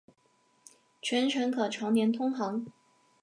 [0.99, 2.65] 全程可常年通航。